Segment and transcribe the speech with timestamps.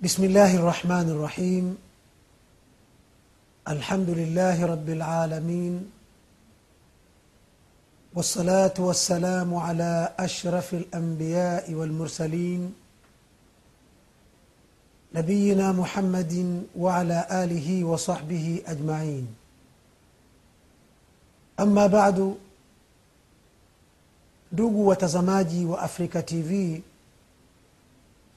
[0.00, 1.76] بسم الله الرحمن الرحيم.
[3.68, 5.74] الحمد لله رب العالمين.
[8.16, 12.74] والصلاة والسلام على أشرف الأنبياء والمرسلين.
[15.14, 19.26] نبينا محمد وعلى آله وصحبه أجمعين.
[21.60, 22.34] أما بعد
[24.52, 26.82] ndugu watazamaji wa afrika tv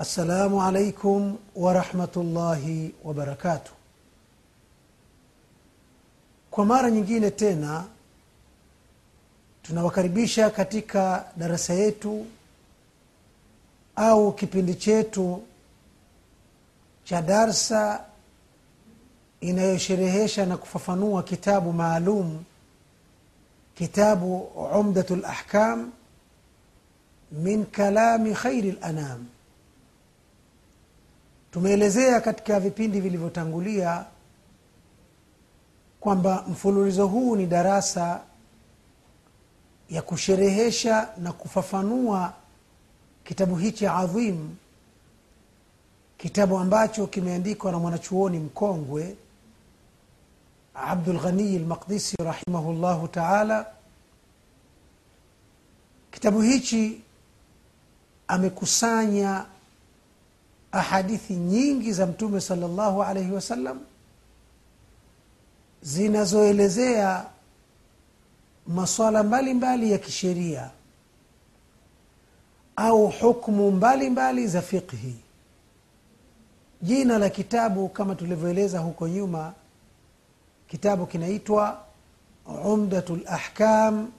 [0.04, 3.72] assalamu alaikum warahmatullahi wabarakatuh
[6.52, 7.86] kwa mara nyingine tena
[9.62, 12.26] tunawakaribisha katika darasa yetu
[13.96, 15.44] au kipindi chetu
[17.04, 18.06] cha darsa
[19.42, 22.44] inayosherehesha na kufafanua kitabu maalum
[23.76, 24.38] kitabu
[24.80, 25.92] umdatu lahkam
[27.32, 29.26] min kalami khairi lanam
[31.54, 34.06] tumeelezea katika vipindi vilivyotangulia
[36.00, 38.22] kwamba mfululizo huu ni darasa
[39.90, 42.34] ya kusherehesha na kufafanua
[43.24, 44.56] kitabu hichi adhim
[46.18, 49.16] kitabu ambacho kimeandikwa na mwanachuoni mkongwe
[50.74, 53.66] abdulghaniyi lmaqdisi rahimahullahu taala.
[56.12, 57.02] Kitabu hichi
[58.28, 59.46] amekusanya
[60.74, 63.80] ahadithi nyingi za mtume salllahu alaihi wasallam
[65.82, 67.26] zinazoelezea
[68.68, 70.70] maswala mbalimbali ya kisheria
[72.76, 75.16] au hukmu mbalimbali za fiqhi.
[76.82, 79.54] Jina la kitabu kama tulivyoeleza huko nyuma
[80.68, 81.86] kitabu kinaitwa
[82.66, 84.12] umdatu lahkam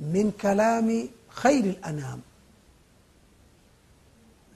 [0.00, 1.10] min kalami
[1.42, 2.20] khairi lanam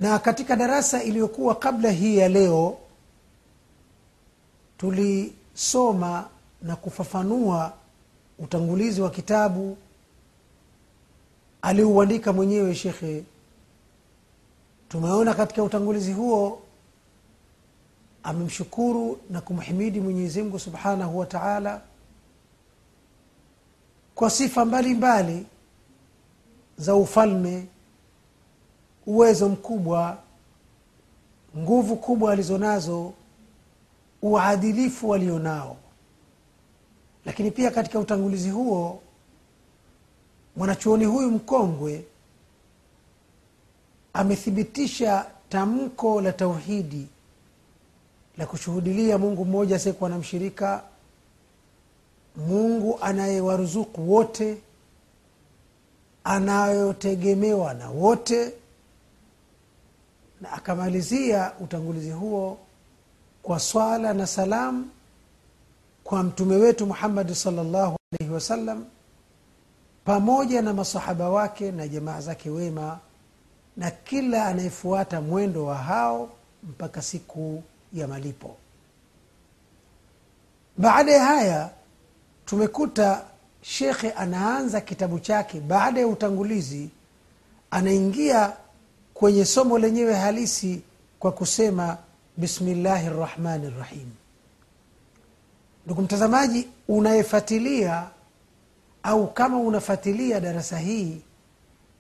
[0.01, 2.79] na katika darasa iliyokuwa kabla hii ya leo
[4.79, 6.29] tulisoma
[6.63, 7.73] na kufafanua
[8.39, 9.77] utangulizi wa kitabu
[11.63, 13.25] aliuandika mwenyewe shekhe.
[14.89, 16.63] Tumeona katika utangulizi huo
[18.23, 21.81] amemshukuru na kumhimidi mwenyezimngu subhanahu wa taala
[24.15, 25.47] kwa sifa mbalimbali mbali
[26.79, 27.67] za ufalme
[29.09, 30.19] uwezo mkubwa
[31.59, 33.13] nguvu kubwa alizonazo
[34.23, 35.77] uadilifu walionao.
[37.25, 39.01] Lakini pia katika utangulizi huo
[40.57, 42.05] mwanachuoni huyu mkongwe
[44.13, 47.07] amethibitisha tamko la tauhidi
[48.39, 50.83] la kushuhudilia mungu mmoja asiyekuwa na mshirika
[52.37, 54.59] mungu anayewaruzuku wote
[56.25, 58.53] anayotegemewa na wote
[60.41, 62.59] na akamalizia utangulizi huo
[63.43, 64.89] kwa swala na salam
[66.05, 68.85] kwa mtume wetu muhammadi salllahu alaihi wasallam
[70.05, 72.99] pamoja na masahaba wake na jamaa zake wema
[73.77, 76.31] na kila anayefuata mwendo wa hao
[76.63, 77.63] mpaka siku
[77.93, 78.57] ya malipo.
[80.79, 81.71] Baada ya haya
[82.47, 83.25] tumekuta
[83.63, 85.61] shekhe anaanza kitabu chake.
[85.61, 86.91] Baada ya utangulizi
[87.71, 88.53] anaingia
[89.19, 90.83] kwenye somo lenyewe halisi
[91.19, 91.97] kwa kusema
[92.37, 94.09] bismillahi rrahmani rrahim
[95.87, 98.07] ndugu mtazamaji unayefatilia
[99.03, 101.21] au kama unafatilia darasa hii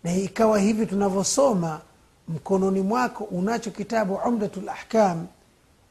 [0.05, 1.81] na ikawa hivi tunavyosoma
[2.29, 5.27] mkononi mwako unacho kitabu umdatu lahkam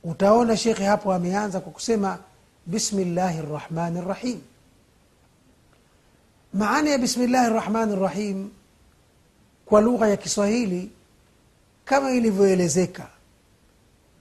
[0.03, 2.17] utaona shekhe hapo ameanza kwa kusema
[2.66, 4.39] bismillahi rrahmani rrahim
[6.53, 8.49] maana ya bismillahi rrahmani rrahim
[9.66, 10.91] kwa lugha ya kiswahili
[11.89, 13.07] kama ilivyoelezeka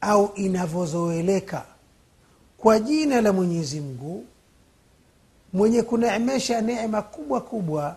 [0.00, 1.64] au inavyozoeleka
[2.58, 4.24] kwa jina la mwenyezi mungu
[5.52, 7.96] mwenye kuneemesha neema kubwa kubwa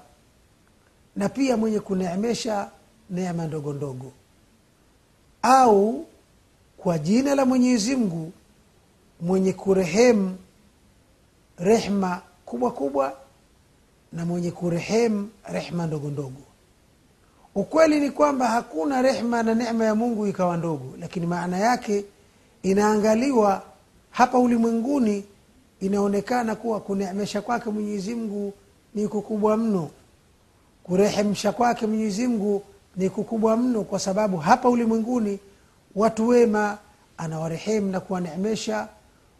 [1.15, 2.69] na pia mwenye kuneemesha
[3.09, 4.11] neema ndogo ndogo
[5.41, 6.05] au
[6.77, 8.31] kwa jina la mwenyezi mungu
[9.21, 10.37] mwenye kurehemu
[11.57, 13.17] rehma kubwa kubwa
[14.13, 16.41] na mwenye kurehemu rehma ndogo ndogo
[17.59, 22.05] ukweli ni kwamba hakuna rehma na neema ya mungu ikawa ndogo lakini maana yake
[22.63, 23.61] inaangaliwa
[24.11, 25.25] hapa ulimwenguni
[25.79, 28.53] inaonekana kuwa kuneemesha kwake mwenyezi mungu
[28.95, 29.89] ni kukubwa mno.
[30.83, 32.63] Kurehemsha kwake mwenyezi mungu
[32.95, 35.39] ni kukubwa mno kwa sababu hapa ulimwenguni
[35.95, 36.77] watu wema
[37.17, 38.87] anawarehemu na kuwaneemesha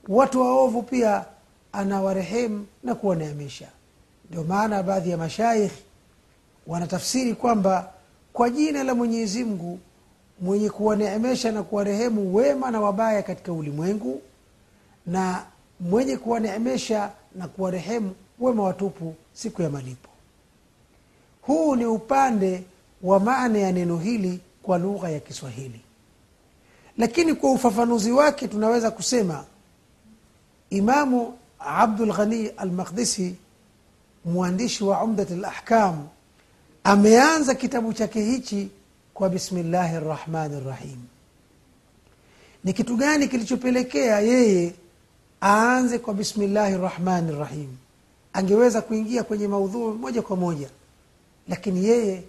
[0.08, 1.26] watu waovu pia
[1.72, 3.68] anawarehemu na kuwaneemesha.
[4.30, 5.72] Ndio maana baadhi ya mashaikh
[6.68, 7.92] wanatafsiri kwamba
[8.34, 9.80] kwa jina la mwenyezi mungu
[10.42, 14.22] mwenye kuwaneemesha na kuwarehemu wema na wabaya katika ulimwengu
[15.06, 15.46] na
[15.80, 20.10] mwenye kuwaneemesha na kuwarehemu wema watupu siku ya malipo.
[21.42, 22.64] Huu ni upande
[23.04, 25.82] wa maana ya neno hili kwa lugha ya kiswahili.
[26.98, 29.46] Lakini kwa ufafanuzi wake tunaweza kusema
[30.70, 33.36] imamu abdul ghani almaqdisi
[34.26, 36.08] mwandishi wa umdat lahkam
[36.84, 38.70] ameanza kitabu chake hichi
[39.14, 40.98] kwa bismillahi rrahmani rrahim
[42.64, 44.74] ni kitu gani kilichopelekea yeye
[45.44, 47.70] aanze kwa bismillahi rrahmani rrahim
[48.34, 50.70] angeweza kuingia kwenye maudhuu moja kwa moja.
[51.48, 52.24] Lakini yeye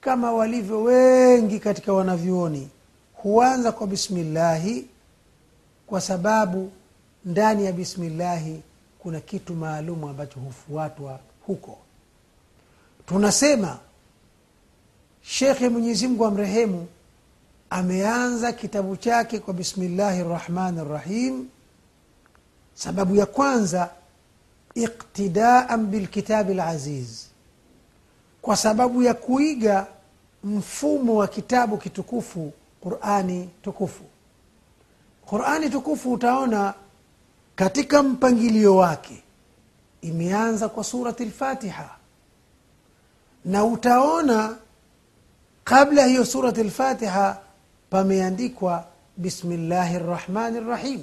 [0.00, 2.68] kama walivyo wengi katika wanavyuoni
[3.14, 4.86] huanza kwa bismillahi
[5.86, 6.70] kwa sababu
[7.24, 8.62] ndani ya bismillahi
[8.98, 11.78] kuna kitu maalumu ambacho hufuatwa huko
[13.08, 13.78] tunasema
[15.22, 16.86] shekhe mwenyezimngu amrehemu
[17.70, 21.46] ameanza kitabu chake kwa bismillahi rrahmani rrahim
[22.74, 23.90] sababu ya kwanza
[24.74, 27.24] iqtidaan bilkitabi laziz
[28.42, 29.86] kwa sababu ya kuiga
[30.44, 34.04] mfumo wa kitabu kitukufu qurani tukufu.
[35.26, 36.74] Qurani tukufu utaona
[37.56, 39.22] katika mpangilio wake
[40.02, 41.97] imeanza kwa surati lfatiha
[43.44, 44.56] na utaona
[45.64, 47.38] kabla hiyo surati lfatiha
[47.90, 48.84] pameandikwa
[49.16, 51.00] bismillahi rrahmani rrahim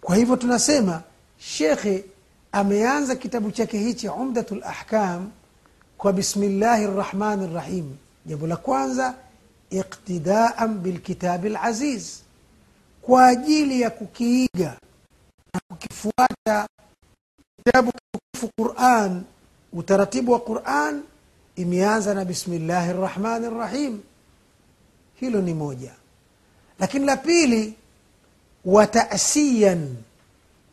[0.00, 1.02] kwa hivyo tunasema
[1.38, 2.04] shekhe
[2.52, 5.30] ameanza kitabu chake hichi umdatu lahkam
[5.98, 7.96] kwa bismillahi rrahmani rrahim
[8.26, 9.14] jambo la kwanza
[9.70, 12.18] iqtidaan bilkitabi laziz
[13.02, 14.76] kwa ajili ya kukiiga
[15.54, 16.66] na kukifuata
[17.56, 19.22] kitabu kitukufu quran
[19.72, 21.02] utaratibu wa quran
[21.56, 24.00] imeanza na bismillahi rrahmani rrahim
[25.14, 25.92] hilo ni moja.
[26.78, 27.74] Lakini la pili
[28.64, 29.96] watasiyan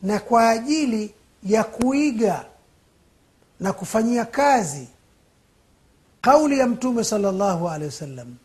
[0.01, 1.13] na kwa ajili
[1.43, 2.45] ya kuiga
[3.59, 4.87] na kufanyia kazi
[6.21, 8.35] kauli ya mtume sala llahu alehi wasallam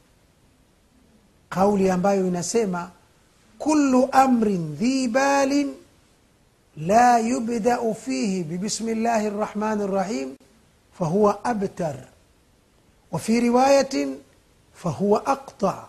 [1.49, 2.91] kauli ambayo inasema
[3.59, 5.75] kulu amrin dhi balin
[6.77, 10.37] la yubdau fihi bibismi llahi rrahmani rrahim
[10.99, 11.97] fahuwa abtar
[13.17, 14.09] wafi رواية
[14.75, 15.85] فهو أقطع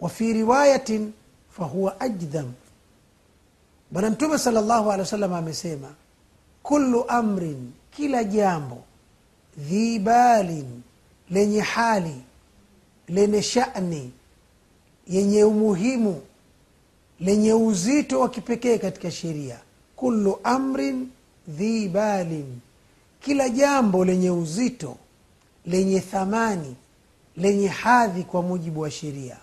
[0.00, 1.10] وفي رواية
[1.58, 2.52] fahuwa ajdham
[3.90, 5.94] bwana mtume sala llahu alehi wasallam amesema
[6.62, 8.82] kulu amrin kila jambo
[9.58, 10.82] dhi balin
[11.30, 12.16] lenye hali
[13.08, 14.12] lenye shani
[15.06, 16.22] yenye umuhimu
[17.20, 19.58] lenye uzito wa kipekee katika sheria.
[19.96, 21.08] Kullu amrin
[21.48, 22.58] dhibalin
[23.20, 24.96] kila jambo lenye uzito
[25.66, 26.76] lenye thamani
[27.36, 29.36] lenye hadhi kwa mujibu wa sheria.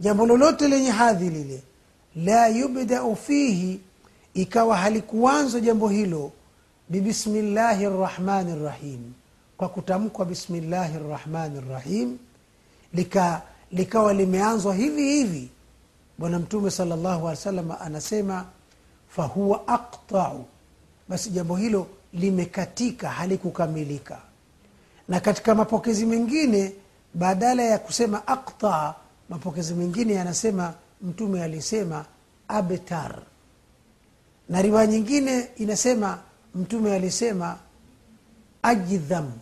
[0.00, 1.62] Jambo lolote lenye hadhi lile
[2.16, 3.80] la yubdau fihi
[4.34, 6.32] ikawa halikuanzwa jambo hilo
[6.88, 9.12] bibismillahi rrahmani rrahim
[9.56, 12.18] kwa kutamkwa bismillahi rrahmani rrahim
[12.94, 13.42] lika
[13.72, 15.48] likawa limeanzwa hivi hivi.
[16.18, 18.44] Bwana mtume sala llahu alehi anasema
[19.08, 20.44] fahuwa aktau
[21.08, 24.18] basi jambo hilo limekatika halikukamilika
[25.08, 26.72] na katika mapokezi mengine
[27.14, 28.94] badala ya kusema aqta
[29.28, 32.04] mapokezi mengine yanasema mtume alisema
[32.48, 33.18] abtar.
[34.48, 36.18] Na riwaya nyingine inasema
[36.54, 37.56] mtume alisema
[38.62, 39.32] ajdham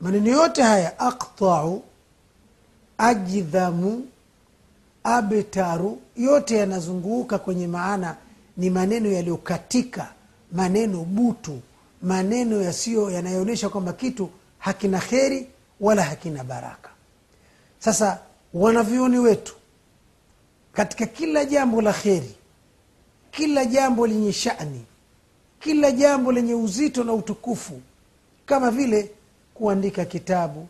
[0.00, 1.82] maneno yote haya aqtau
[2.98, 4.06] ajdhamu
[5.04, 8.16] abtaru yote yanazunguka kwenye maana
[8.56, 10.12] ni maneno yaliyokatika
[10.52, 11.60] maneno butu
[12.02, 15.46] maneno yasiyo yanayoonyesha kwamba kitu hakina kheri
[15.80, 16.90] wala hakina baraka.
[17.78, 18.18] Sasa
[18.54, 19.54] wanavyoni wetu
[20.72, 22.34] katika kila jambo la kheri
[23.30, 24.84] kila jambo lenye shani
[25.60, 27.80] kila jambo lenye uzito na utukufu
[28.46, 29.10] kama vile
[29.54, 30.68] kuandika kitabu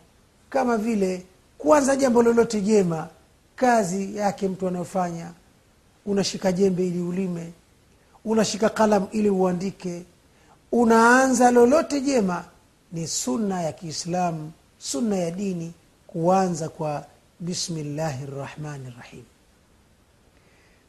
[0.50, 1.22] kama vile
[1.58, 3.08] kuanza jambo lolote jema
[3.56, 5.30] kazi yake mtu anayofanya
[6.06, 7.52] unashika jembe ili ulime
[8.24, 10.02] unashika kalamu ili uandike
[10.72, 12.44] unaanza lolote jema
[12.92, 15.72] ni sunna ya kiislamu sunna ya dini
[16.06, 17.06] kuanza kwa
[17.40, 19.24] bismillahi rrahmani rrahim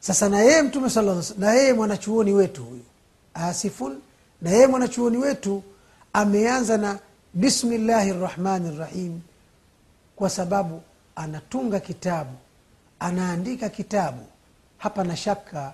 [0.00, 2.84] sasa na yeye mtume sala na yeye mwanachuoni wetu huyu
[3.34, 3.98] asifun
[4.42, 5.62] na yeye mwanachuoni wetu
[6.12, 6.98] ameanza na
[7.34, 9.20] bismillahi rrahmani rrahim
[10.16, 10.82] kwa sababu
[11.16, 12.30] anatunga kitabu
[13.00, 14.26] anaandika kitabu.
[14.78, 15.72] Hapa na shaka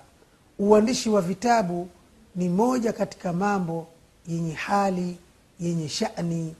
[0.59, 1.89] uandishi wa vitabu
[2.35, 3.87] ni moja katika mambo
[4.27, 5.17] yenye hali
[5.59, 6.55] yenye shani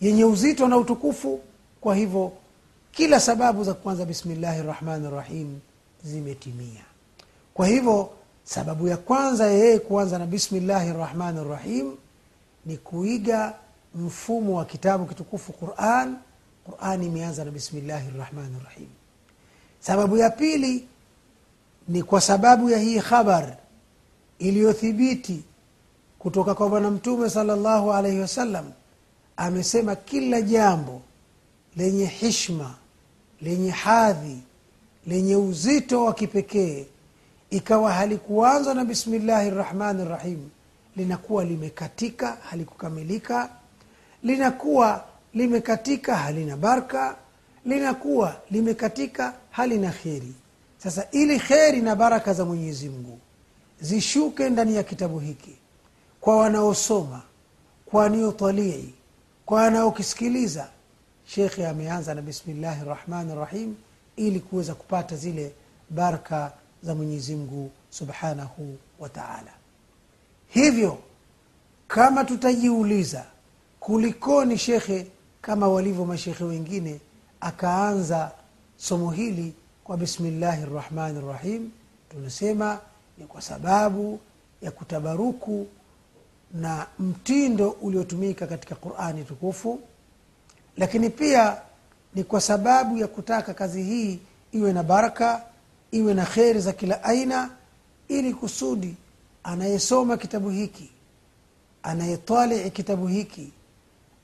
[0.00, 1.40] yenye uzito na utukufu.
[1.80, 2.32] Kwa hivyo
[2.92, 5.58] kila sababu za kuanza bismillahi rahmani rahim
[6.04, 6.84] zimetimia.
[7.54, 8.10] Kwa hivyo
[8.44, 11.96] sababu ya kwanza ya yeye kuanza na bismillahi rahmani rahim
[12.66, 13.54] ni kuiga
[13.94, 16.16] mfumo wa kitabu kitukufu quran.
[16.66, 18.88] Quran imeanza na bismillahi rahmani rahim
[19.80, 20.86] sababu ya pili
[21.88, 23.56] ni kwa sababu ya hii khabar
[24.38, 25.42] iliyothibiti
[26.22, 28.70] kutoka kwa bwana mtume salllahu alaihi wasallam
[29.36, 31.02] amesema kila jambo
[31.76, 32.74] lenye hishma
[33.40, 34.38] lenye hadhi
[35.06, 36.86] lenye uzito wa kipekee
[37.50, 40.48] ikawa halikuanzwa na bismillahi rahmani rahim
[40.96, 43.48] linakuwa limekatika halikukamilika
[44.22, 47.16] linakuwa limekatika halina barka
[47.66, 50.32] linakuwa limekatika halina kheri.
[50.78, 53.18] Sasa ili kheri na baraka za mwenyezi mungu
[53.80, 55.56] zishuke ndani ya kitabu hiki
[56.22, 57.22] kwa wanaosoma
[57.86, 58.94] kwa wanaotalii
[59.46, 60.68] kwa wanaokisikiliza
[61.26, 63.74] shekhe ameanza na bismillahi rahmani rahim
[64.16, 65.52] ili kuweza kupata zile
[65.90, 66.52] baraka
[66.82, 69.52] za mwenyezi mungu subhanahu wa taala.
[70.48, 70.98] Hivyo
[71.88, 73.24] kama tutajiuliza
[73.80, 75.06] kulikoni shekhe
[75.40, 77.00] kama walivyo mashekhe wengine
[77.40, 78.32] akaanza
[78.76, 81.70] somo hili kwa bismillahi rahmani rrahim
[82.10, 82.78] tunasema
[83.18, 84.20] ni kwa sababu
[84.62, 85.66] ya kutabaruku
[86.54, 89.80] na mtindo uliotumika katika qurani tukufu
[90.76, 91.56] lakini pia
[92.14, 94.18] ni kwa sababu ya kutaka kazi hii
[94.52, 95.42] iwe na baraka
[95.90, 97.50] iwe na kheri za kila aina
[98.08, 98.94] ili kusudi
[99.44, 100.90] anayesoma kitabu hiki
[101.82, 103.52] anayetalii kitabu hiki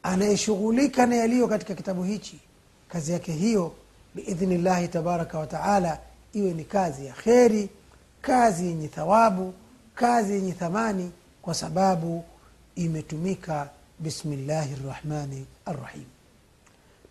[0.02, 2.40] anayeshughulika na yaliyo katika kitabu hichi
[2.88, 3.72] kazi yake hiyo
[4.14, 5.98] biidhni llahi tabaraka wataala
[6.32, 7.68] iwe ni kazi ya kheri
[8.22, 9.54] kazi yenye thawabu
[9.94, 11.10] kazi yenye thamani
[11.48, 12.24] kwa sababu
[12.76, 16.04] imetumika bismillahi rrahmani arrahim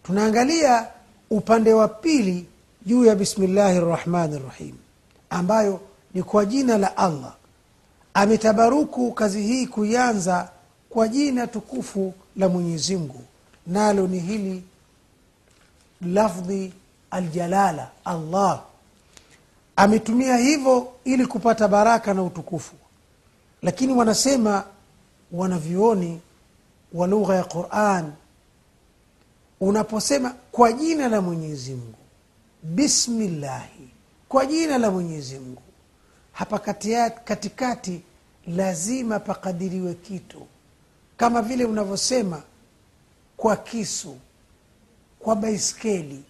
[0.03, 0.87] tunaangalia
[1.29, 2.45] upande wa pili
[2.85, 4.75] juu ya bismillahi rrahmani rrahim
[5.29, 5.81] ambayo
[6.13, 7.35] ni kwa jina la allah.
[8.13, 10.49] Ametabaruku kazi hii kuianza
[10.89, 13.23] kwa jina tukufu la mwenyezi mungu.
[13.67, 14.63] Nalo ni hili
[16.01, 16.73] lafdhi
[17.11, 18.63] aljalala allah.
[19.75, 22.75] Ametumia hivyo ili kupata baraka na utukufu
[23.61, 24.63] lakini wanasema
[25.31, 26.21] wanavyuoni
[26.93, 28.13] wa lugha ya quran
[29.59, 31.97] unaposema kwa jina la mwenyezi mungu
[32.63, 33.89] bismillahi
[34.29, 35.61] kwa jina la mwenyezi mungu
[36.31, 36.59] hapa
[37.25, 38.01] katikati
[38.47, 40.47] lazima pakadiriwe kitu.
[41.17, 42.41] Kama vile unavyosema
[43.37, 44.17] kwa kisu
[45.19, 46.23] kwa baiskeli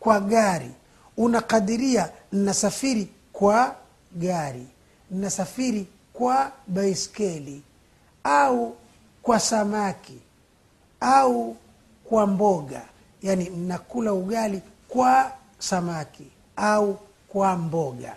[0.00, 0.70] kwa gari
[1.16, 3.76] unakadiria nasafiri kwa
[4.12, 4.66] gari
[5.10, 5.86] nasafiri
[6.20, 7.62] kwa baiskeli
[8.24, 8.76] au
[9.22, 10.18] kwa samaki
[11.00, 11.56] au
[12.04, 12.82] kwa mboga.
[13.22, 16.98] Yani mnakula ugali kwa samaki au
[17.28, 18.16] kwa mboga.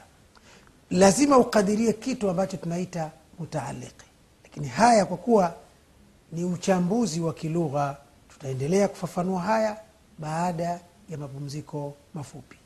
[0.91, 4.05] Lazima ukadirie kitu ambacho tunaita mutaaliki
[4.43, 5.55] lakini haya kwa kuwa
[6.31, 7.97] ni uchambuzi wa kilugha
[8.29, 9.77] tutaendelea kufafanua haya
[10.19, 10.79] baada
[11.09, 12.57] ya mapumziko mafupi